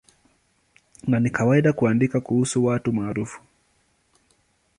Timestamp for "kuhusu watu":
2.21-2.93